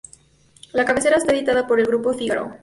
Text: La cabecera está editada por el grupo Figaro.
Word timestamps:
La 0.73 0.83
cabecera 0.83 1.17
está 1.17 1.31
editada 1.31 1.67
por 1.67 1.79
el 1.79 1.85
grupo 1.85 2.11
Figaro. 2.11 2.57